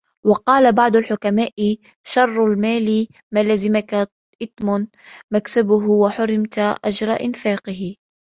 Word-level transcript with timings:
وَقَالَ 0.25 0.75
بَعْضُ 0.75 0.95
الْحُكَمَاءِ 0.95 1.51
شَرُّ 2.03 2.45
الْمَالِ 2.45 3.07
مَا 3.33 3.43
لَزِمَك 3.43 3.93
إثْمُ 4.43 4.87
مَكْسَبِهِ 5.33 5.89
وَحُرِمْتَ 5.89 6.57
أَجْرَ 6.85 7.11
إنْفَاقِهِ 7.11 7.95